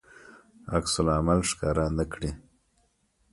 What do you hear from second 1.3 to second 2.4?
ښکاره نه کړي.